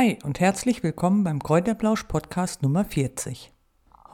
Hi 0.00 0.16
und 0.24 0.40
herzlich 0.40 0.82
willkommen 0.82 1.24
beim 1.24 1.42
Kräuterplausch 1.42 2.04
Podcast 2.04 2.62
Nummer 2.62 2.86
40. 2.86 3.52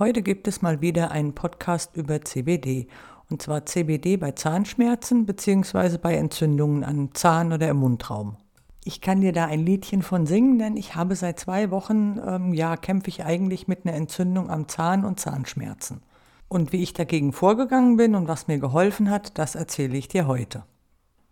Heute 0.00 0.22
gibt 0.22 0.48
es 0.48 0.60
mal 0.60 0.80
wieder 0.80 1.12
einen 1.12 1.32
Podcast 1.32 1.94
über 1.94 2.22
CBD 2.22 2.88
und 3.30 3.40
zwar 3.40 3.66
CBD 3.66 4.16
bei 4.16 4.32
Zahnschmerzen 4.32 5.26
bzw. 5.26 5.98
bei 5.98 6.16
Entzündungen 6.16 6.82
an 6.82 7.10
Zahn 7.14 7.52
oder 7.52 7.68
im 7.68 7.76
Mundraum. 7.76 8.36
Ich 8.82 9.00
kann 9.00 9.20
dir 9.20 9.32
da 9.32 9.46
ein 9.46 9.64
Liedchen 9.64 10.02
von 10.02 10.26
singen, 10.26 10.58
denn 10.58 10.76
ich 10.76 10.96
habe 10.96 11.14
seit 11.14 11.38
zwei 11.38 11.70
Wochen, 11.70 12.20
ähm, 12.26 12.52
ja, 12.52 12.76
kämpfe 12.76 13.08
ich 13.08 13.24
eigentlich 13.24 13.68
mit 13.68 13.86
einer 13.86 13.94
Entzündung 13.94 14.50
am 14.50 14.66
Zahn 14.66 15.04
und 15.04 15.20
Zahnschmerzen. 15.20 16.02
Und 16.48 16.72
wie 16.72 16.82
ich 16.82 16.94
dagegen 16.94 17.32
vorgegangen 17.32 17.96
bin 17.96 18.16
und 18.16 18.26
was 18.26 18.48
mir 18.48 18.58
geholfen 18.58 19.08
hat, 19.08 19.38
das 19.38 19.54
erzähle 19.54 19.96
ich 19.96 20.08
dir 20.08 20.26
heute. 20.26 20.64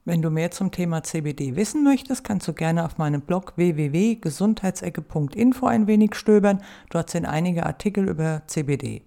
Wenn 0.06 0.20
du 0.20 0.28
mehr 0.28 0.50
zum 0.50 0.70
Thema 0.70 1.02
CBD 1.02 1.56
wissen 1.56 1.82
möchtest, 1.82 2.24
kannst 2.24 2.46
du 2.46 2.52
gerne 2.52 2.84
auf 2.84 2.98
meinem 2.98 3.22
Blog 3.22 3.54
www.gesundheitsecke.info 3.56 5.66
ein 5.66 5.86
wenig 5.86 6.14
stöbern. 6.14 6.60
Dort 6.90 7.08
sind 7.08 7.24
einige 7.24 7.64
Artikel 7.64 8.10
über 8.10 8.42
CBD. 8.46 9.00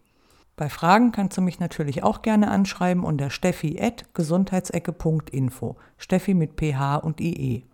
Bei 0.55 0.69
Fragen 0.69 1.11
kannst 1.11 1.37
du 1.37 1.41
mich 1.41 1.59
natürlich 1.59 2.01
auch 2.01 2.23
gerne 2.23 2.49
anschreiben 2.49 3.03
unter 3.03 3.29
steffi.gesundheitsecke.info. 3.29 5.75
Steffi 5.99 6.33
mit 6.33 6.59
PH 6.59 6.95
und 6.95 7.21
IE. 7.21 7.65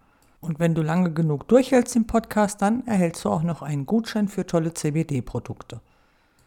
Und 0.42 0.60
wenn 0.60 0.76
du 0.76 0.82
lange 0.82 1.14
genug 1.14 1.48
durchhältst 1.48 1.96
im 1.96 2.06
Podcast, 2.06 2.62
dann 2.62 2.86
erhältst 2.86 3.24
du 3.24 3.30
auch 3.30 3.44
noch 3.44 3.62
einen 3.62 3.86
Gutschein 3.86 4.28
für 4.28 4.46
tolle 4.46 4.74
CBD-Produkte. 4.74 5.80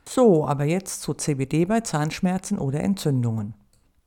So, 0.07 0.47
aber 0.47 0.65
jetzt 0.65 1.01
zu 1.01 1.15
CBD 1.15 1.65
bei 1.65 1.81
Zahnschmerzen 1.81 2.59
oder 2.59 2.81
Entzündungen. 2.81 3.55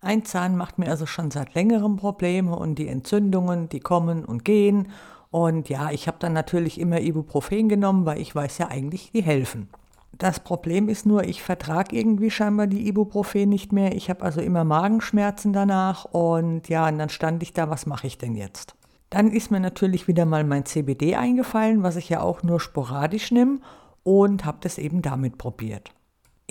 Ein 0.01 0.23
Zahn 0.23 0.55
macht 0.55 0.79
mir 0.79 0.89
also 0.89 1.05
schon 1.05 1.29
seit 1.29 1.55
längerem 1.55 1.97
Probleme 1.97 2.55
und 2.55 2.75
die 2.75 2.87
Entzündungen, 2.87 3.67
die 3.67 3.81
kommen 3.81 4.23
und 4.23 4.45
gehen. 4.45 4.89
Und 5.29 5.67
ja, 5.67 5.91
ich 5.91 6.07
habe 6.07 6.17
dann 6.19 6.33
natürlich 6.33 6.79
immer 6.79 7.01
Ibuprofen 7.01 7.67
genommen, 7.67 8.05
weil 8.05 8.19
ich 8.19 8.33
weiß 8.33 8.59
ja 8.59 8.69
eigentlich, 8.69 9.11
die 9.11 9.21
helfen. 9.21 9.69
Das 10.17 10.39
Problem 10.39 10.89
ist 10.89 11.05
nur, 11.05 11.23
ich 11.23 11.43
vertrage 11.43 11.95
irgendwie 11.95 12.31
scheinbar 12.31 12.67
die 12.67 12.87
Ibuprofen 12.87 13.47
nicht 13.49 13.71
mehr. 13.71 13.93
Ich 13.95 14.09
habe 14.09 14.23
also 14.23 14.41
immer 14.41 14.63
Magenschmerzen 14.63 15.53
danach 15.53 16.05
und 16.05 16.67
ja, 16.69 16.87
und 16.87 16.97
dann 16.97 17.09
stand 17.09 17.43
ich 17.43 17.53
da, 17.53 17.69
was 17.69 17.85
mache 17.85 18.07
ich 18.07 18.17
denn 18.17 18.35
jetzt? 18.35 18.75
Dann 19.09 19.31
ist 19.31 19.51
mir 19.51 19.59
natürlich 19.59 20.07
wieder 20.07 20.25
mal 20.25 20.43
mein 20.43 20.65
CBD 20.65 21.15
eingefallen, 21.15 21.83
was 21.83 21.95
ich 21.95 22.09
ja 22.09 22.21
auch 22.21 22.43
nur 22.43 22.59
sporadisch 22.59 23.31
nehme 23.31 23.59
und 24.03 24.45
habe 24.45 24.59
das 24.61 24.77
eben 24.77 25.01
damit 25.01 25.37
probiert. 25.37 25.91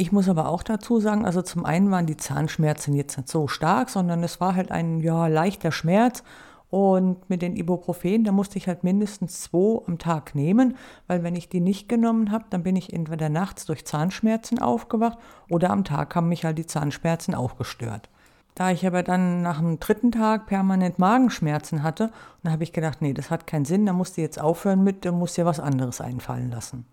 Ich 0.01 0.13
muss 0.13 0.29
aber 0.29 0.49
auch 0.49 0.63
dazu 0.63 1.01
sagen, 1.01 1.25
also 1.25 1.43
zum 1.43 1.65
einen 1.65 1.91
waren 1.91 2.07
die 2.07 2.17
Zahnschmerzen 2.17 2.95
jetzt 2.95 3.17
nicht 3.17 3.29
so 3.29 3.49
stark, 3.49 3.91
sondern 3.91 4.23
es 4.23 4.41
war 4.41 4.55
halt 4.55 4.71
ein 4.71 5.01
ja, 5.01 5.27
leichter 5.27 5.73
Schmerz. 5.73 6.23
Und 6.71 7.29
mit 7.29 7.43
den 7.43 7.57
Ibuprofen, 7.57 8.23
da 8.23 8.31
musste 8.31 8.59
ich 8.59 8.69
halt 8.69 8.85
mindestens 8.85 9.41
zwei 9.41 9.83
am 9.89 9.99
Tag 9.99 10.37
nehmen, 10.37 10.77
weil 11.09 11.25
wenn 11.25 11.35
ich 11.35 11.49
die 11.49 11.59
nicht 11.59 11.89
genommen 11.89 12.31
habe, 12.31 12.45
dann 12.51 12.63
bin 12.63 12.77
ich 12.77 12.93
entweder 12.93 13.29
nachts 13.29 13.65
durch 13.65 13.85
Zahnschmerzen 13.87 14.61
aufgewacht 14.61 15.19
oder 15.51 15.71
am 15.71 15.83
Tag 15.83 16.15
haben 16.15 16.29
mich 16.29 16.45
halt 16.45 16.59
die 16.59 16.67
Zahnschmerzen 16.67 17.35
auch 17.35 17.57
gestört. 17.57 18.09
Da 18.55 18.71
ich 18.71 18.87
aber 18.87 19.03
dann 19.03 19.43
nach 19.43 19.59
dem 19.59 19.81
dritten 19.81 20.13
Tag 20.13 20.47
permanent 20.47 21.01
Magenschmerzen 21.01 21.83
hatte, 21.83 22.13
dann 22.45 22.53
habe 22.53 22.63
ich 22.63 22.73
gedacht, 22.73 23.03
nee, 23.03 23.15
das 23.15 23.33
hat 23.33 23.49
keinen 23.49 23.65
Sinn, 23.65 23.85
da 23.85 23.93
musst 23.93 24.17
du 24.17 24.21
jetzt 24.21 24.41
aufhören 24.41 24.85
mit, 24.85 25.05
da 25.05 25.11
musst 25.11 25.39
dir 25.39 25.45
was 25.45 25.59
anderes 25.59 26.01
einfallen 26.01 26.53
lassen. 26.53 26.87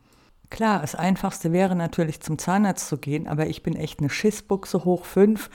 Klar, 0.49 0.81
das 0.81 0.95
Einfachste 0.95 1.51
wäre 1.51 1.75
natürlich 1.75 2.19
zum 2.21 2.37
Zahnarzt 2.37 2.87
zu 2.87 2.97
gehen, 2.97 3.27
aber 3.27 3.47
ich 3.47 3.63
bin 3.63 3.75
echt 3.75 3.99
eine 3.99 4.09
Schissbuchse 4.09 4.85
hoch 4.85 5.05
fünf. 5.05 5.49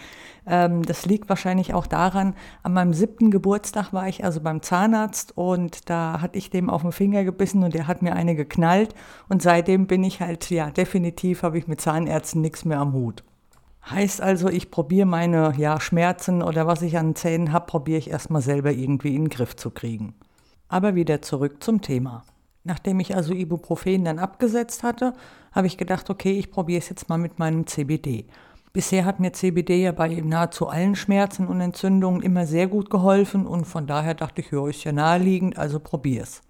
Ähm, 0.46 0.82
das 0.84 1.06
liegt 1.06 1.28
wahrscheinlich 1.28 1.74
auch 1.74 1.86
daran, 1.86 2.34
an 2.62 2.72
meinem 2.72 2.92
siebten 2.92 3.30
Geburtstag 3.30 3.92
war 3.92 4.08
ich 4.08 4.24
also 4.24 4.40
beim 4.40 4.62
Zahnarzt 4.62 5.36
und 5.36 5.88
da 5.88 6.20
hatte 6.20 6.38
ich 6.38 6.50
dem 6.50 6.70
auf 6.70 6.82
den 6.82 6.92
Finger 6.92 7.24
gebissen 7.24 7.62
und 7.62 7.74
der 7.74 7.86
hat 7.86 8.02
mir 8.02 8.14
eine 8.14 8.34
geknallt 8.34 8.94
und 9.28 9.42
seitdem 9.42 9.86
bin 9.86 10.02
ich 10.02 10.20
halt, 10.20 10.50
ja, 10.50 10.70
definitiv 10.70 11.42
habe 11.42 11.58
ich 11.58 11.68
mit 11.68 11.80
Zahnärzten 11.80 12.40
nichts 12.40 12.64
mehr 12.64 12.80
am 12.80 12.92
Hut. 12.92 13.22
Heißt 13.88 14.20
also, 14.20 14.48
ich 14.48 14.70
probiere 14.70 15.06
meine 15.06 15.54
ja, 15.56 15.80
Schmerzen 15.80 16.42
oder 16.42 16.66
was 16.66 16.82
ich 16.82 16.98
an 16.98 17.14
Zähnen 17.14 17.52
habe, 17.52 17.66
probiere 17.66 17.98
ich 17.98 18.10
erstmal 18.10 18.42
selber 18.42 18.72
irgendwie 18.72 19.14
in 19.14 19.24
den 19.24 19.30
Griff 19.30 19.56
zu 19.56 19.70
kriegen. 19.70 20.14
Aber 20.68 20.94
wieder 20.94 21.22
zurück 21.22 21.62
zum 21.62 21.80
Thema. 21.80 22.24
Nachdem 22.64 23.00
ich 23.00 23.16
also 23.16 23.32
Ibuprofen 23.32 24.04
dann 24.04 24.18
abgesetzt 24.18 24.82
hatte, 24.82 25.14
habe 25.52 25.66
ich 25.66 25.78
gedacht, 25.78 26.10
okay, 26.10 26.32
ich 26.32 26.50
probiere 26.50 26.80
es 26.80 26.88
jetzt 26.88 27.08
mal 27.08 27.18
mit 27.18 27.38
meinem 27.38 27.66
CBD. 27.66 28.26
Bisher 28.72 29.04
hat 29.04 29.18
mir 29.18 29.32
CBD 29.32 29.82
ja 29.82 29.92
bei 29.92 30.08
nahezu 30.08 30.68
allen 30.68 30.94
Schmerzen 30.94 31.48
und 31.48 31.60
Entzündungen 31.60 32.22
immer 32.22 32.46
sehr 32.46 32.68
gut 32.68 32.88
geholfen 32.88 33.46
und 33.46 33.64
von 33.64 33.86
daher 33.86 34.14
dachte 34.14 34.42
ich, 34.42 34.52
ja, 34.52 34.68
ist 34.68 34.84
ja 34.84 34.92
naheliegend, 34.92 35.58
also 35.58 35.80
probier's. 35.80 36.42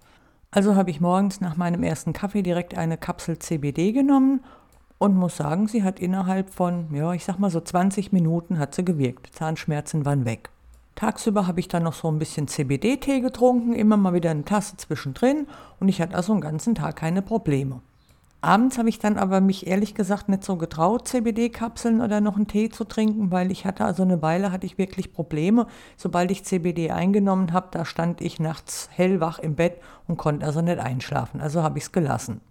Also 0.51 0.75
habe 0.75 0.91
ich 0.91 1.01
morgens 1.01 1.41
nach 1.41 1.57
meinem 1.57 1.81
ersten 1.81 2.13
Kaffee 2.13 2.43
direkt 2.43 2.77
eine 2.77 2.97
Kapsel 2.97 3.39
CBD 3.39 3.91
genommen 3.91 4.41
und 4.97 5.15
muss 5.15 5.37
sagen, 5.37 5.67
sie 5.67 5.81
hat 5.81 5.99
innerhalb 5.99 6.53
von, 6.53 6.93
ja, 6.93 7.13
ich 7.13 7.23
sag 7.23 7.39
mal 7.39 7.49
so 7.49 7.61
20 7.61 8.11
Minuten 8.11 8.59
hat 8.59 8.75
sie 8.75 8.85
gewirkt. 8.85 9.33
Zahnschmerzen 9.33 10.05
waren 10.05 10.25
weg. 10.25 10.51
Tagsüber 10.95 11.47
habe 11.47 11.59
ich 11.59 11.67
dann 11.67 11.83
noch 11.83 11.93
so 11.93 12.07
ein 12.09 12.19
bisschen 12.19 12.47
CBD-Tee 12.47 13.21
getrunken, 13.21 13.73
immer 13.73 13.97
mal 13.97 14.13
wieder 14.13 14.31
eine 14.31 14.45
Tasse 14.45 14.77
zwischendrin 14.77 15.47
und 15.79 15.89
ich 15.89 16.01
hatte 16.01 16.15
also 16.15 16.33
den 16.33 16.41
ganzen 16.41 16.75
Tag 16.75 16.97
keine 16.97 17.21
Probleme. 17.21 17.81
Abends 18.43 18.79
habe 18.79 18.89
ich 18.89 18.97
dann 18.97 19.17
aber 19.17 19.39
mich 19.39 19.67
ehrlich 19.67 19.93
gesagt 19.93 20.27
nicht 20.27 20.43
so 20.43 20.55
getraut, 20.55 21.07
CBD-Kapseln 21.07 22.01
oder 22.01 22.21
noch 22.21 22.37
einen 22.37 22.47
Tee 22.47 22.69
zu 22.69 22.85
trinken, 22.85 23.29
weil 23.29 23.51
ich 23.51 23.65
hatte 23.65 23.85
also 23.85 24.01
eine 24.01 24.23
Weile 24.23 24.51
hatte 24.51 24.65
ich 24.65 24.79
wirklich 24.79 25.13
Probleme. 25.13 25.67
Sobald 25.95 26.31
ich 26.31 26.43
CBD 26.43 26.89
eingenommen 26.89 27.53
habe, 27.53 27.67
da 27.69 27.85
stand 27.85 28.19
ich 28.19 28.39
nachts 28.39 28.89
hellwach 28.91 29.37
im 29.37 29.53
Bett 29.53 29.75
und 30.07 30.17
konnte 30.17 30.43
also 30.43 30.61
nicht 30.61 30.79
einschlafen. 30.79 31.39
Also 31.39 31.61
habe 31.61 31.77
ich 31.77 31.83
es 31.83 31.91
gelassen. 31.91 32.41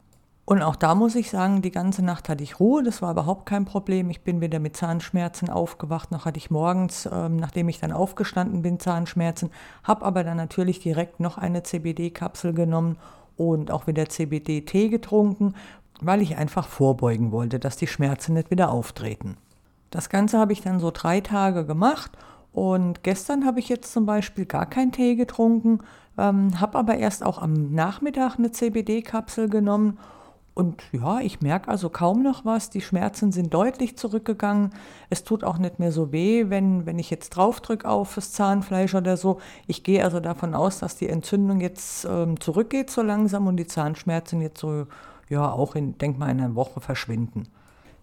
Und 0.51 0.63
auch 0.63 0.75
da 0.75 0.97
muss 0.97 1.15
ich 1.15 1.31
sagen, 1.31 1.63
die 1.63 1.71
ganze 1.71 2.05
Nacht 2.05 2.29
hatte 2.29 2.43
ich 2.43 2.59
Ruhe, 2.59 2.83
das 2.83 3.03
war 3.03 3.13
überhaupt 3.13 3.47
kein 3.47 3.67
Problem. 3.67 4.11
Ich 4.11 4.23
bin 4.23 4.41
wieder 4.41 4.59
mit 4.59 4.77
Zahnschmerzen 4.77 5.49
aufgewacht, 5.49 6.11
noch 6.11 6.25
hatte 6.25 6.39
ich 6.39 6.51
morgens, 6.51 7.09
ähm, 7.13 7.37
nachdem 7.37 7.69
ich 7.69 7.79
dann 7.79 7.93
aufgestanden 7.93 8.61
bin, 8.61 8.81
Zahnschmerzen, 8.81 9.51
habe 9.85 10.05
aber 10.05 10.25
dann 10.25 10.37
natürlich 10.37 10.81
direkt 10.81 11.21
noch 11.21 11.39
eine 11.39 11.63
CBD-Kapsel 11.63 12.53
genommen 12.53 12.97
und 13.37 13.71
auch 13.71 13.87
wieder 13.87 14.09
CBD-Tee 14.09 14.89
getrunken, 14.89 15.55
weil 16.01 16.21
ich 16.21 16.37
einfach 16.37 16.67
vorbeugen 16.67 17.31
wollte, 17.31 17.61
dass 17.61 17.77
die 17.77 17.87
Schmerzen 17.87 18.35
nicht 18.35 18.51
wieder 18.51 18.73
auftreten. 18.73 19.37
Das 19.91 20.09
Ganze 20.09 20.37
habe 20.41 20.53
ich 20.53 20.63
dann 20.63 20.81
so 20.81 20.91
drei 20.91 21.21
Tage 21.21 21.65
gemacht 21.65 22.11
und 22.53 23.05
gestern 23.05 23.47
habe 23.47 23.61
ich 23.61 23.69
jetzt 23.69 23.93
zum 23.93 24.05
Beispiel 24.05 24.47
gar 24.47 24.67
keinen 24.67 24.91
Tee 24.91 25.15
getrunken, 25.15 25.79
ähm, 26.19 26.61
habe 26.61 26.77
aber 26.77 26.97
erst 26.97 27.25
auch 27.25 27.41
am 27.41 27.73
Nachmittag 27.73 28.37
eine 28.37 28.51
CBD-Kapsel 28.51 29.49
genommen 29.49 29.97
und 30.55 30.83
ja, 30.93 31.21
ich 31.21 31.41
merke 31.41 31.69
also 31.69 31.89
kaum 31.89 32.23
noch 32.23 32.45
was. 32.45 32.71
Die 32.71 32.81
Schmerzen 32.81 33.33
sind 33.33 33.55
deutlich 33.55 33.97
zurückgegangen. 33.97 34.71
Es 35.09 35.25
tut 35.25 35.45
auch 35.45 35.59
nicht 35.59 35.79
mehr 35.79 35.93
so 35.93 36.13
weh, 36.13 36.47
wenn, 36.49 36.87
wenn 36.87 36.99
ich 36.99 37.09
jetzt 37.09 37.31
draufdrücke 37.31 37.89
auf 37.89 38.15
das 38.15 38.33
Zahnfleisch 38.33 38.95
oder 38.95 39.17
so. 39.17 39.41
Ich 39.67 39.85
gehe 39.85 40.05
also 40.05 40.21
davon 40.21 40.55
aus, 40.55 40.81
dass 40.81 40.97
die 40.97 41.09
Entzündung 41.09 41.61
jetzt 41.61 42.05
ähm, 42.05 42.41
zurückgeht 42.41 42.91
so 42.91 43.03
langsam 43.03 43.47
und 43.47 43.57
die 43.57 43.67
Zahnschmerzen 43.67 44.41
jetzt 44.41 44.61
so, 44.61 44.87
ja, 45.29 45.51
auch 45.51 45.77
in, 45.77 45.97
denk 45.99 46.19
mal, 46.19 46.31
in 46.31 46.41
einer 46.41 46.55
Woche 46.55 46.81
verschwinden. 46.81 47.45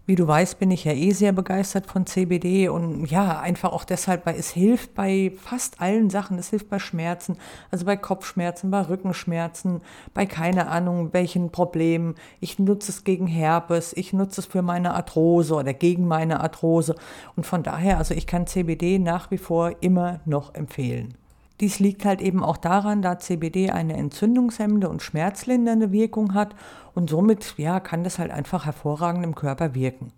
Wie 0.08 0.14
du 0.14 0.26
weißt, 0.26 0.58
bin 0.58 0.70
ich 0.70 0.84
ja 0.84 0.92
eh 0.92 1.10
sehr 1.10 1.32
begeistert 1.32 1.84
von 1.84 2.06
CBD 2.06 2.70
und 2.70 3.04
ja, 3.10 3.40
einfach 3.40 3.72
auch 3.72 3.84
deshalb, 3.84 4.24
weil 4.24 4.36
es 4.36 4.48
hilft 4.48 4.94
bei 4.94 5.30
fast 5.38 5.82
allen 5.82 6.08
Sachen. 6.08 6.38
Es 6.38 6.48
hilft 6.48 6.70
bei 6.70 6.78
Schmerzen, 6.78 7.36
also 7.70 7.84
bei 7.84 7.94
Kopfschmerzen, 7.94 8.70
bei 8.70 8.80
Rückenschmerzen, 8.80 9.82
bei 10.14 10.24
keine 10.24 10.68
Ahnung 10.68 11.12
welchen 11.12 11.50
Problemen. 11.50 12.14
Ich 12.40 12.58
nutze 12.58 12.90
es 12.90 13.04
gegen 13.04 13.26
Herpes, 13.26 13.92
ich 13.94 14.14
nutze 14.14 14.40
es 14.40 14.46
für 14.46 14.62
meine 14.62 14.94
Arthrose 14.94 15.54
oder 15.54 15.74
gegen 15.74 16.08
meine 16.08 16.40
Arthrose 16.40 16.94
und 17.36 17.44
von 17.44 17.62
daher, 17.62 17.98
also 17.98 18.14
ich 18.14 18.26
kann 18.26 18.46
CBD 18.46 18.98
nach 18.98 19.30
wie 19.30 19.36
vor 19.36 19.72
immer 19.82 20.20
noch 20.24 20.54
empfehlen. 20.54 21.18
Dies 21.60 21.80
liegt 21.80 22.04
halt 22.04 22.20
eben 22.20 22.44
auch 22.44 22.56
daran, 22.56 23.02
da 23.02 23.18
CBD 23.18 23.70
eine 23.70 23.96
entzündungshemmende 23.96 24.88
und 24.88 25.02
schmerzlindernde 25.02 25.90
Wirkung 25.90 26.34
hat 26.34 26.54
und 26.94 27.10
somit 27.10 27.54
ja, 27.56 27.80
kann 27.80 28.04
das 28.04 28.18
halt 28.18 28.30
einfach 28.30 28.64
hervorragend 28.64 29.24
im 29.24 29.34
Körper 29.34 29.74
wirken. 29.74 30.12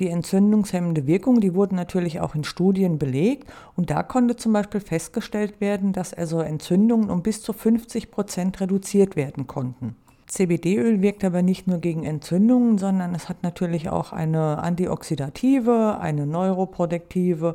Die 0.00 0.08
entzündungshemmende 0.08 1.06
Wirkung, 1.06 1.40
die 1.40 1.54
wurde 1.54 1.74
natürlich 1.74 2.20
auch 2.20 2.34
in 2.34 2.44
Studien 2.44 2.98
belegt 2.98 3.48
und 3.76 3.90
da 3.90 4.02
konnte 4.02 4.36
zum 4.36 4.52
Beispiel 4.52 4.80
festgestellt 4.80 5.60
werden, 5.60 5.92
dass 5.92 6.12
also 6.12 6.40
Entzündungen 6.40 7.08
um 7.08 7.22
bis 7.22 7.42
zu 7.42 7.52
50 7.52 8.10
Prozent 8.10 8.60
reduziert 8.60 9.16
werden 9.16 9.46
konnten. 9.46 9.96
CBD-Öl 10.26 11.02
wirkt 11.02 11.24
aber 11.24 11.42
nicht 11.42 11.66
nur 11.66 11.78
gegen 11.78 12.02
Entzündungen, 12.02 12.78
sondern 12.78 13.14
es 13.14 13.28
hat 13.28 13.42
natürlich 13.42 13.88
auch 13.88 14.12
eine 14.12 14.58
antioxidative, 14.58 15.98
eine 16.00 16.26
neuroprotektive 16.26 17.54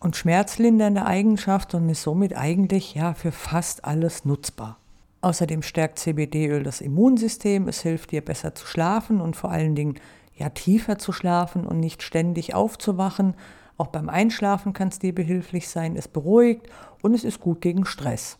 und 0.00 0.16
schmerzlindernde 0.16 1.04
Eigenschaft 1.04 1.74
und 1.74 1.88
ist 1.90 2.02
somit 2.02 2.36
eigentlich 2.36 2.94
ja 2.94 3.14
für 3.14 3.32
fast 3.32 3.84
alles 3.84 4.24
nutzbar. 4.24 4.78
Außerdem 5.20 5.62
stärkt 5.62 5.98
CBD-Öl 5.98 6.62
das 6.62 6.80
Immunsystem, 6.80 7.68
es 7.68 7.82
hilft 7.82 8.10
dir 8.10 8.24
besser 8.24 8.54
zu 8.54 8.66
schlafen 8.66 9.20
und 9.20 9.36
vor 9.36 9.50
allen 9.50 9.74
Dingen 9.74 10.00
ja 10.34 10.48
tiefer 10.48 10.98
zu 10.98 11.12
schlafen 11.12 11.66
und 11.66 11.78
nicht 11.78 12.02
ständig 12.02 12.54
aufzuwachen. 12.54 13.34
Auch 13.76 13.88
beim 13.88 14.08
Einschlafen 14.08 14.72
kann 14.72 14.88
es 14.88 14.98
dir 14.98 15.14
behilflich 15.14 15.68
sein, 15.68 15.94
es 15.94 16.08
beruhigt 16.08 16.66
und 17.02 17.14
es 17.14 17.24
ist 17.24 17.40
gut 17.40 17.60
gegen 17.60 17.84
Stress. 17.84 18.38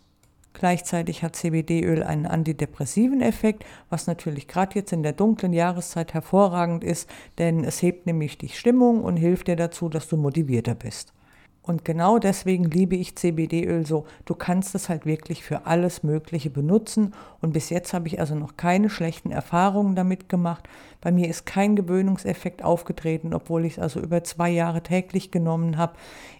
Gleichzeitig 0.54 1.22
hat 1.22 1.36
CBD-Öl 1.36 2.02
einen 2.02 2.26
antidepressiven 2.26 3.20
Effekt, 3.20 3.64
was 3.90 4.06
natürlich 4.06 4.48
gerade 4.48 4.74
jetzt 4.76 4.92
in 4.92 5.02
der 5.02 5.12
dunklen 5.12 5.52
Jahreszeit 5.52 6.14
hervorragend 6.14 6.82
ist, 6.82 7.08
denn 7.38 7.62
es 7.64 7.82
hebt 7.82 8.06
nämlich 8.06 8.38
die 8.38 8.48
Stimmung 8.48 9.04
und 9.04 9.16
hilft 9.16 9.46
dir 9.46 9.56
dazu, 9.56 9.90
dass 9.90 10.08
du 10.08 10.16
motivierter 10.16 10.74
bist. 10.74 11.12
Und 11.62 11.84
genau 11.84 12.18
deswegen 12.18 12.64
liebe 12.64 12.96
ich 12.96 13.16
CBD-Öl 13.16 13.86
so. 13.86 14.06
Du 14.24 14.34
kannst 14.34 14.74
es 14.74 14.88
halt 14.88 15.04
wirklich 15.04 15.44
für 15.44 15.66
alles 15.66 16.02
Mögliche 16.02 16.48
benutzen. 16.48 17.12
Und 17.42 17.52
bis 17.52 17.68
jetzt 17.68 17.92
habe 17.92 18.08
ich 18.08 18.18
also 18.18 18.34
noch 18.34 18.56
keine 18.56 18.88
schlechten 18.88 19.30
Erfahrungen 19.30 19.94
damit 19.94 20.30
gemacht. 20.30 20.66
Bei 21.02 21.12
mir 21.12 21.28
ist 21.28 21.44
kein 21.44 21.76
Gewöhnungseffekt 21.76 22.64
aufgetreten, 22.64 23.34
obwohl 23.34 23.66
ich 23.66 23.74
es 23.74 23.78
also 23.78 24.00
über 24.00 24.24
zwei 24.24 24.48
Jahre 24.48 24.82
täglich 24.82 25.30
genommen 25.30 25.76
habe. 25.76 25.92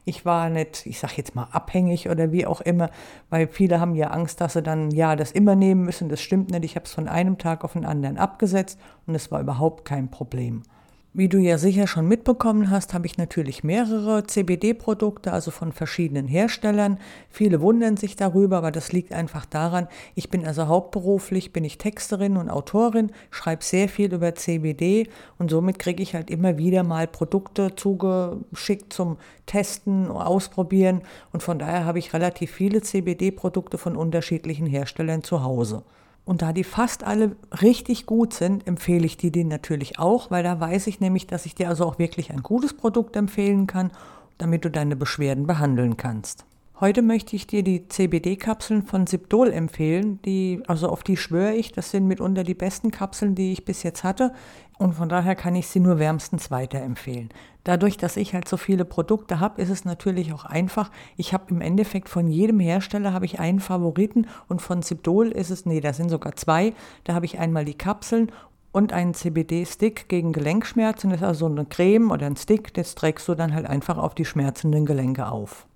Ich 0.06 0.24
war 0.24 0.48
nicht, 0.48 0.86
ich 0.86 0.98
sage 0.98 1.14
jetzt 1.18 1.34
mal, 1.34 1.48
abhängig 1.52 2.08
oder 2.08 2.32
wie 2.32 2.46
auch 2.46 2.62
immer, 2.62 2.90
weil 3.28 3.46
viele 3.46 3.78
haben 3.78 3.94
ja 3.94 4.08
Angst, 4.08 4.40
dass 4.40 4.54
sie 4.54 4.62
dann 4.62 4.90
ja 4.90 5.16
das 5.16 5.32
immer 5.32 5.54
nehmen 5.54 5.84
müssen. 5.84 6.08
Das 6.08 6.22
stimmt 6.22 6.50
nicht. 6.50 6.64
Ich 6.64 6.76
habe 6.76 6.86
es 6.86 6.94
von 6.94 7.08
einem 7.08 7.36
Tag 7.36 7.62
auf 7.62 7.74
den 7.74 7.84
anderen 7.84 8.16
abgesetzt 8.16 8.80
und 9.06 9.14
es 9.14 9.30
war 9.30 9.40
überhaupt 9.40 9.84
kein 9.84 10.10
Problem. 10.10 10.62
Wie 11.12 11.28
du 11.28 11.38
ja 11.38 11.58
sicher 11.58 11.88
schon 11.88 12.06
mitbekommen 12.06 12.70
hast, 12.70 12.94
habe 12.94 13.04
ich 13.04 13.18
natürlich 13.18 13.64
mehrere 13.64 14.28
CBD-Produkte, 14.28 15.32
also 15.32 15.50
von 15.50 15.72
verschiedenen 15.72 16.28
Herstellern. 16.28 17.00
Viele 17.28 17.60
wundern 17.60 17.96
sich 17.96 18.14
darüber, 18.14 18.58
aber 18.58 18.70
das 18.70 18.92
liegt 18.92 19.12
einfach 19.12 19.44
daran, 19.44 19.88
ich 20.14 20.30
bin 20.30 20.46
also 20.46 20.68
hauptberuflich, 20.68 21.52
bin 21.52 21.64
ich 21.64 21.78
Texterin 21.78 22.36
und 22.36 22.48
Autorin, 22.48 23.10
schreibe 23.32 23.64
sehr 23.64 23.88
viel 23.88 24.14
über 24.14 24.36
CBD 24.36 25.08
und 25.36 25.50
somit 25.50 25.80
kriege 25.80 26.00
ich 26.00 26.14
halt 26.14 26.30
immer 26.30 26.58
wieder 26.58 26.84
mal 26.84 27.08
Produkte 27.08 27.74
zugeschickt 27.74 28.92
zum 28.92 29.16
Testen, 29.46 30.06
Ausprobieren 30.12 31.02
und 31.32 31.42
von 31.42 31.58
daher 31.58 31.86
habe 31.86 31.98
ich 31.98 32.14
relativ 32.14 32.52
viele 32.52 32.82
CBD-Produkte 32.82 33.78
von 33.78 33.96
unterschiedlichen 33.96 34.66
Herstellern 34.66 35.24
zu 35.24 35.42
Hause. 35.42 35.82
Und 36.24 36.42
da 36.42 36.52
die 36.52 36.64
fast 36.64 37.04
alle 37.04 37.36
richtig 37.62 38.06
gut 38.06 38.34
sind, 38.34 38.66
empfehle 38.66 39.06
ich 39.06 39.16
dir 39.16 39.32
die 39.32 39.44
natürlich 39.44 39.98
auch, 39.98 40.30
weil 40.30 40.42
da 40.42 40.60
weiß 40.60 40.86
ich 40.86 41.00
nämlich, 41.00 41.26
dass 41.26 41.46
ich 41.46 41.54
dir 41.54 41.68
also 41.68 41.84
auch 41.86 41.98
wirklich 41.98 42.30
ein 42.30 42.42
gutes 42.42 42.74
Produkt 42.74 43.16
empfehlen 43.16 43.66
kann, 43.66 43.90
damit 44.38 44.64
du 44.64 44.70
deine 44.70 44.96
Beschwerden 44.96 45.46
behandeln 45.46 45.96
kannst. 45.96 46.44
Heute 46.80 47.02
möchte 47.02 47.36
ich 47.36 47.46
dir 47.46 47.62
die 47.62 47.88
CBD-Kapseln 47.88 48.84
von 48.84 49.06
Sibdol 49.06 49.52
empfehlen. 49.52 50.18
Die, 50.22 50.62
also 50.66 50.88
auf 50.88 51.02
die 51.02 51.18
schwöre 51.18 51.52
ich, 51.52 51.72
das 51.72 51.90
sind 51.90 52.06
mitunter 52.06 52.42
die 52.42 52.54
besten 52.54 52.90
Kapseln, 52.90 53.34
die 53.34 53.52
ich 53.52 53.66
bis 53.66 53.82
jetzt 53.82 54.02
hatte. 54.02 54.32
Und 54.78 54.94
von 54.94 55.10
daher 55.10 55.34
kann 55.34 55.54
ich 55.54 55.66
sie 55.66 55.78
nur 55.78 55.98
wärmstens 55.98 56.50
weiterempfehlen. 56.50 57.28
Dadurch, 57.64 57.98
dass 57.98 58.16
ich 58.16 58.32
halt 58.32 58.48
so 58.48 58.56
viele 58.56 58.86
Produkte 58.86 59.40
habe, 59.40 59.60
ist 59.60 59.68
es 59.68 59.84
natürlich 59.84 60.32
auch 60.32 60.46
einfach. 60.46 60.90
Ich 61.18 61.34
habe 61.34 61.50
im 61.50 61.60
Endeffekt 61.60 62.08
von 62.08 62.28
jedem 62.28 62.60
Hersteller 62.60 63.12
habe 63.12 63.26
ich 63.26 63.38
einen 63.38 63.60
Favoriten 63.60 64.26
und 64.48 64.62
von 64.62 64.80
Sibdol 64.80 65.28
ist 65.28 65.50
es, 65.50 65.66
nee, 65.66 65.82
da 65.82 65.92
sind 65.92 66.08
sogar 66.08 66.34
zwei. 66.36 66.72
Da 67.04 67.12
habe 67.12 67.26
ich 67.26 67.38
einmal 67.38 67.66
die 67.66 67.76
Kapseln 67.76 68.32
und 68.72 68.94
einen 68.94 69.12
CBD-Stick 69.12 70.08
gegen 70.08 70.32
Gelenkschmerzen. 70.32 71.10
Das 71.10 71.20
ist 71.20 71.26
also 71.26 71.44
eine 71.44 71.66
Creme 71.66 72.10
oder 72.10 72.24
ein 72.24 72.36
Stick, 72.36 72.72
das 72.72 72.94
trägst 72.94 73.28
du 73.28 73.34
dann 73.34 73.52
halt 73.52 73.66
einfach 73.66 73.98
auf 73.98 74.14
die 74.14 74.24
schmerzenden 74.24 74.86
Gelenke 74.86 75.30
auf 75.30 75.66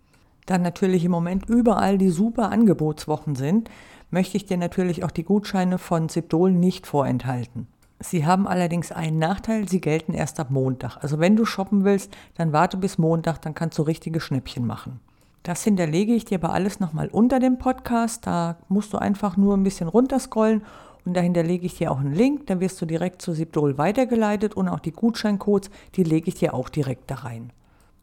dann 0.47 0.63
natürlich 0.63 1.05
im 1.05 1.11
Moment 1.11 1.49
überall 1.49 1.99
die 1.99 2.11
super 2.11 2.51
Angebotswochen 2.51 3.35
sind, 3.35 3.71
möchte 4.11 4.37
ich 4.37 4.47
dir 4.47 4.57
natürlich 4.57 5.05
auch 5.05 5.11
die 5.11 5.25
Gutscheine 5.25 5.79
von 5.79 6.09
Zipdol 6.09 6.53
nicht 6.53 6.87
vorenthalten. 6.87 7.67
Sie 8.01 8.27
haben 8.27 8.47
allerdings 8.47 8.93
einen 8.93 9.19
Nachteil, 9.19 9.69
sie 9.69 9.81
gelten 9.81 10.13
erst 10.13 10.39
ab 10.39 10.51
Montag. 10.51 10.99
Also 11.03 11.21
wenn 11.21 11.37
du 11.37 11.45
shoppen 11.45 11.85
willst, 11.85 12.15
dann 12.37 12.53
warte 12.53 12.77
bis 12.77 12.99
Montag, 12.99 13.41
dann 13.41 13.55
kannst 13.55 13.79
du 13.79 13.83
richtige 13.83 14.21
Schnäppchen 14.21 14.67
machen. 14.67 15.01
Das 15.43 15.63
hinterlege 15.63 16.15
ich 16.15 16.25
dir 16.25 16.39
aber 16.43 16.53
alles 16.53 16.81
nochmal 16.81 17.09
unter 17.09 17.39
dem 17.39 17.59
Podcast. 17.59 18.27
Da 18.27 18.57
musst 18.69 18.93
du 18.93 18.99
einfach 18.99 19.37
nur 19.37 19.57
ein 19.57 19.63
bisschen 19.63 19.89
runterscrollen 19.89 20.63
und 21.05 21.15
da 21.15 21.21
hinterlege 21.21 21.67
ich 21.67 21.77
dir 21.77 21.93
auch 21.93 22.01
einen 22.01 22.15
Link. 22.15 22.47
Da 22.47 22.61
wirst 22.61 22.81
du 22.81 22.87
direkt 22.87 23.23
zu 23.23 23.33
Sibdol 23.33 23.79
weitergeleitet 23.79 24.55
und 24.55 24.69
auch 24.69 24.81
die 24.81 24.93
Gutscheincodes, 24.93 25.71
die 25.97 26.03
lege 26.03 26.29
ich 26.29 26.35
dir 26.35 26.55
auch 26.55 26.69
direkt 26.69 27.11
da 27.11 27.17
rein. 27.17 27.53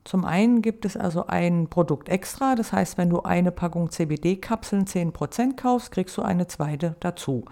Zum 0.03 0.25
einen 0.25 0.61
gibt 0.61 0.85
es 0.85 0.97
also 0.97 1.27
ein 1.27 1.67
Produkt 1.67 2.09
extra, 2.09 2.55
das 2.55 2.73
heißt, 2.73 2.97
wenn 2.97 3.09
du 3.09 3.21
eine 3.21 3.51
Packung 3.51 3.91
CBD-Kapseln 3.91 4.85
10% 4.85 5.55
kaufst, 5.55 5.91
kriegst 5.91 6.17
du 6.17 6.23
eine 6.23 6.47
zweite 6.47 6.95
dazu. 6.99 7.45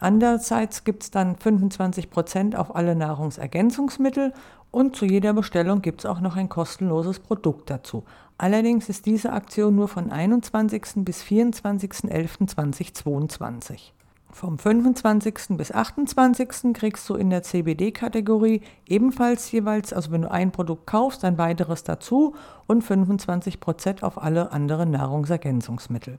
Andererseits 0.00 0.84
gibt 0.84 1.04
es 1.04 1.10
dann 1.10 1.36
25% 1.36 2.56
auf 2.56 2.74
alle 2.74 2.94
Nahrungsergänzungsmittel 2.94 4.32
und 4.70 4.96
zu 4.96 5.06
jeder 5.06 5.32
Bestellung 5.32 5.80
gibt 5.82 6.00
es 6.00 6.06
auch 6.06 6.20
noch 6.20 6.36
ein 6.36 6.48
kostenloses 6.48 7.18
Produkt 7.20 7.70
dazu. 7.70 8.04
Allerdings 8.38 8.88
ist 8.88 9.06
diese 9.06 9.32
Aktion 9.32 9.74
nur 9.74 9.88
von 9.88 10.12
21. 10.12 11.04
bis 11.04 11.22
24.11.2022. 11.22 13.97
Vom 14.30 14.58
25. 14.58 15.56
bis 15.56 15.72
28. 15.72 16.74
kriegst 16.74 17.08
du 17.08 17.14
in 17.14 17.30
der 17.30 17.42
CBD-Kategorie 17.42 18.60
ebenfalls 18.86 19.50
jeweils, 19.50 19.92
also 19.92 20.12
wenn 20.12 20.22
du 20.22 20.30
ein 20.30 20.52
Produkt 20.52 20.86
kaufst, 20.86 21.24
ein 21.24 21.38
weiteres 21.38 21.82
dazu 21.82 22.34
und 22.66 22.84
25% 22.84 24.02
auf 24.02 24.22
alle 24.22 24.52
anderen 24.52 24.90
Nahrungsergänzungsmittel. 24.90 26.18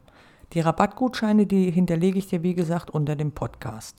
Die 0.54 0.60
Rabattgutscheine, 0.60 1.46
die 1.46 1.70
hinterlege 1.70 2.18
ich 2.18 2.28
dir 2.28 2.42
wie 2.42 2.56
gesagt 2.56 2.90
unter 2.90 3.16
dem 3.16 3.32
Podcast. 3.32 3.96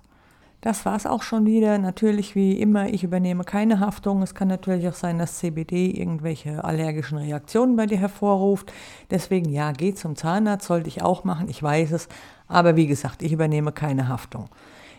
Das 0.61 0.85
war 0.85 0.95
es 0.95 1.07
auch 1.07 1.23
schon 1.23 1.47
wieder. 1.47 1.79
Natürlich 1.79 2.35
wie 2.35 2.61
immer, 2.61 2.89
ich 2.89 3.03
übernehme 3.03 3.45
keine 3.45 3.81
Haftung. 3.81 4.23
Es 4.23 4.35
kann 4.35 4.49
natürlich 4.49 4.87
auch 4.89 4.95
sein, 4.95 5.19
dass 5.19 5.39
CBD 5.39 5.91
irgendwelche 5.91 6.63
allergischen 6.65 7.17
Reaktionen 7.17 7.77
bei 7.77 7.87
dir 7.87 7.99
hervorruft. 7.99 8.71
Deswegen 9.11 9.51
ja, 9.51 9.73
geh 9.73 9.95
zum 9.95 10.17
Zahnarzt, 10.17 10.67
sollte 10.67 10.89
ich 10.89 11.03
auch 11.03 11.25
machen, 11.25 11.49
ich 11.49 11.63
weiß 11.63 11.93
es. 11.93 12.09
Aber 12.47 12.77
wie 12.77 12.87
gesagt, 12.87 13.23
ich 13.23 13.33
übernehme 13.33 13.73
keine 13.73 14.09
Haftung. 14.09 14.51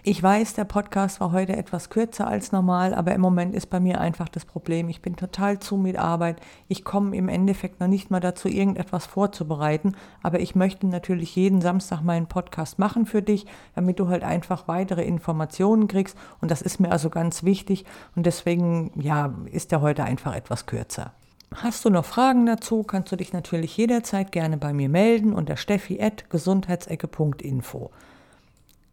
Ich 0.03 0.23
weiß, 0.23 0.55
der 0.55 0.63
Podcast 0.63 1.19
war 1.19 1.31
heute 1.31 1.55
etwas 1.55 1.91
kürzer 1.91 2.25
als 2.25 2.51
normal, 2.51 2.95
aber 2.95 3.13
im 3.13 3.21
Moment 3.21 3.53
ist 3.53 3.67
bei 3.67 3.79
mir 3.79 4.01
einfach 4.01 4.29
das 4.29 4.45
Problem, 4.45 4.89
ich 4.89 5.03
bin 5.03 5.15
total 5.15 5.59
zu 5.59 5.77
mit 5.77 5.95
Arbeit. 5.95 6.41
Ich 6.67 6.83
komme 6.83 7.15
im 7.15 7.29
Endeffekt 7.29 7.79
noch 7.79 7.87
nicht 7.87 8.09
mal 8.09 8.19
dazu, 8.19 8.47
irgendetwas 8.47 9.05
vorzubereiten, 9.05 9.93
aber 10.23 10.39
ich 10.39 10.55
möchte 10.55 10.87
natürlich 10.87 11.35
jeden 11.35 11.61
Samstag 11.61 12.01
meinen 12.01 12.25
Podcast 12.25 12.79
machen 12.79 13.05
für 13.05 13.21
dich, 13.21 13.45
damit 13.75 13.99
du 13.99 14.07
halt 14.07 14.23
einfach 14.23 14.67
weitere 14.67 15.03
Informationen 15.03 15.87
kriegst 15.87 16.17
und 16.41 16.49
das 16.49 16.63
ist 16.63 16.79
mir 16.79 16.91
also 16.91 17.11
ganz 17.11 17.43
wichtig 17.43 17.85
und 18.15 18.25
deswegen, 18.25 18.89
ja, 18.99 19.35
ist 19.51 19.71
der 19.71 19.81
heute 19.81 20.03
einfach 20.03 20.35
etwas 20.35 20.65
kürzer. 20.65 21.11
Hast 21.53 21.85
du 21.85 21.91
noch 21.91 22.05
Fragen 22.05 22.47
dazu, 22.47 22.81
kannst 22.81 23.11
du 23.11 23.17
dich 23.17 23.33
natürlich 23.33 23.77
jederzeit 23.77 24.31
gerne 24.31 24.57
bei 24.57 24.73
mir 24.73 24.89
melden 24.89 25.31
unter 25.31 25.57
steffi.gesundheitsecke.info. 25.57 27.91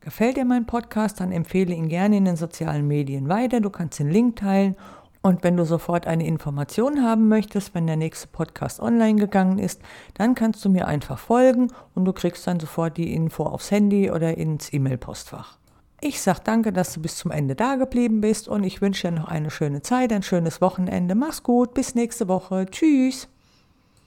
Gefällt 0.08 0.38
dir 0.38 0.46
mein 0.46 0.64
Podcast, 0.64 1.20
dann 1.20 1.32
empfehle 1.32 1.74
ihn 1.74 1.90
gerne 1.90 2.16
in 2.16 2.24
den 2.24 2.36
sozialen 2.36 2.88
Medien 2.88 3.28
weiter. 3.28 3.60
Du 3.60 3.68
kannst 3.68 3.98
den 3.98 4.08
Link 4.08 4.36
teilen. 4.36 4.74
Und 5.20 5.44
wenn 5.44 5.58
du 5.58 5.66
sofort 5.66 6.06
eine 6.06 6.26
Information 6.26 7.04
haben 7.04 7.28
möchtest, 7.28 7.74
wenn 7.74 7.86
der 7.86 7.96
nächste 7.96 8.26
Podcast 8.28 8.80
online 8.80 9.20
gegangen 9.20 9.58
ist, 9.58 9.82
dann 10.14 10.34
kannst 10.34 10.64
du 10.64 10.70
mir 10.70 10.88
einfach 10.88 11.18
folgen 11.18 11.70
und 11.94 12.06
du 12.06 12.14
kriegst 12.14 12.46
dann 12.46 12.58
sofort 12.58 12.96
die 12.96 13.12
Info 13.12 13.42
aufs 13.42 13.70
Handy 13.70 14.10
oder 14.10 14.38
ins 14.38 14.72
E-Mail-Postfach. 14.72 15.58
Ich 16.00 16.22
sage 16.22 16.40
danke, 16.42 16.72
dass 16.72 16.94
du 16.94 17.02
bis 17.02 17.16
zum 17.16 17.30
Ende 17.30 17.54
da 17.54 17.74
geblieben 17.74 18.22
bist 18.22 18.48
und 18.48 18.64
ich 18.64 18.80
wünsche 18.80 19.08
dir 19.08 19.14
noch 19.14 19.28
eine 19.28 19.50
schöne 19.50 19.82
Zeit, 19.82 20.10
ein 20.10 20.22
schönes 20.22 20.62
Wochenende. 20.62 21.16
Mach's 21.16 21.42
gut, 21.42 21.74
bis 21.74 21.94
nächste 21.94 22.28
Woche. 22.28 22.64
Tschüss. 22.64 23.28